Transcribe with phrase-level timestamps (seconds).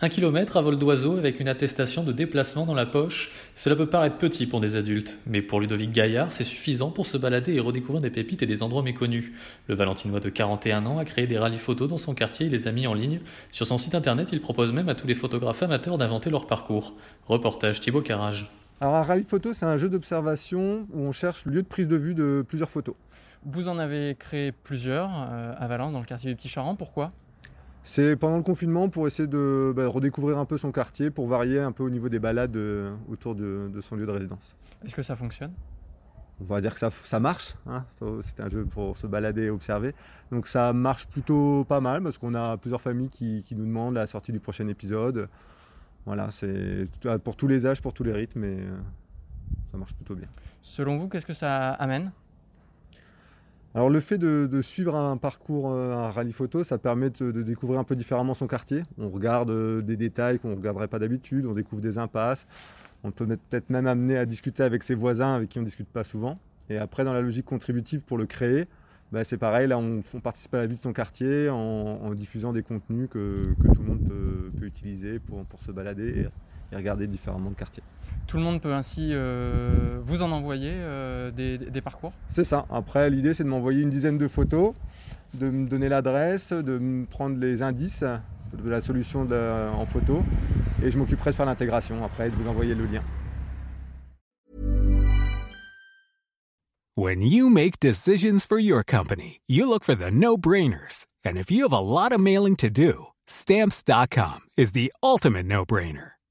[0.00, 3.88] Un kilomètre à vol d'oiseau avec une attestation de déplacement dans la poche, cela peut
[3.88, 7.58] paraître petit pour des adultes, mais pour Ludovic Gaillard, c'est suffisant pour se balader et
[7.58, 9.32] redécouvrir des pépites et des endroits méconnus.
[9.66, 12.68] Le Valentinois de 41 ans a créé des rallyes photos dans son quartier et les
[12.68, 13.18] a mis en ligne.
[13.50, 16.94] Sur son site internet, il propose même à tous les photographes amateurs d'inventer leur parcours.
[17.26, 18.48] Reportage Thibaut Carrage.
[18.80, 21.88] Alors un rallye photo, c'est un jeu d'observation où on cherche le lieu de prise
[21.88, 22.94] de vue de plusieurs photos.
[23.44, 26.76] Vous en avez créé plusieurs euh, à Valence, dans le quartier du Petit Charan.
[26.76, 27.10] Pourquoi?
[27.90, 31.58] C'est pendant le confinement pour essayer de bah, redécouvrir un peu son quartier, pour varier
[31.58, 34.54] un peu au niveau des balades euh, autour de, de son lieu de résidence.
[34.84, 35.52] Est-ce que ça fonctionne?
[36.38, 37.54] On va dire que ça, ça marche.
[37.66, 37.86] hein.
[38.20, 39.94] C'est un jeu pour se balader et observer.
[40.30, 43.94] Donc ça marche plutôt pas mal parce qu'on a plusieurs familles qui, qui nous demandent
[43.94, 45.30] la sortie du prochain épisode.
[46.04, 46.84] Voilà, c'est
[47.24, 48.76] pour tous les âges, pour tous les rythmes, et euh,
[49.72, 50.28] ça marche plutôt bien.
[50.60, 52.12] Selon vous, qu'est-ce que ça amène?
[53.78, 57.78] Alors le fait de, suivre un parcours, euh, un rallye photo, ça permet de, découvrir
[57.78, 58.82] un peu différemment son quartier.
[58.98, 62.48] On regarde euh, des détails qu'on ne regarderait pas d'habitude, on découvre des impasses.
[63.04, 65.86] On peut peut-être même amener à discuter avec ses voisins avec qui on ne discute
[65.86, 66.40] pas souvent.
[66.68, 68.66] Et après, dans la logique contributive pour le créer,
[69.12, 72.64] bah, c'est pareil, là on, participe à la vie de son quartier en, diffusant des
[72.64, 76.26] contenus que, tout le monde peut, utiliser pour, pour se balader
[76.72, 77.82] et regarder différemment le quartier.
[78.26, 82.12] Tout le monde peut ainsi euh, vous en envoyer euh, des, des parcours?
[82.26, 82.66] C'est ça.
[82.70, 84.74] Après, l'idée, c'est de m'envoyer une dizaine de photos,
[85.34, 88.04] de me donner l'adresse, de me prendre les indices
[88.52, 90.22] de la solution de- en photo,
[90.82, 93.02] et je m'occuperai de faire l'intégration après et de vous envoyer le lien.
[96.96, 101.06] When you make decisions for your company, you look for the no brainers.
[101.24, 105.64] And if you have a lot of mailing to do, stamps.com is the ultimate no
[105.64, 106.17] brainer.